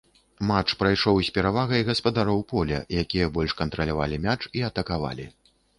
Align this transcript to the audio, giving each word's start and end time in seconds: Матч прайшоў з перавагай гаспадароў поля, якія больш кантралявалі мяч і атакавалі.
Матч 0.51 0.69
прайшоў 0.79 1.19
з 1.27 1.33
перавагай 1.35 1.85
гаспадароў 1.91 2.41
поля, 2.55 2.79
якія 3.05 3.25
больш 3.39 3.51
кантралявалі 3.61 4.23
мяч 4.29 4.41
і 4.57 4.69
атакавалі. 4.73 5.33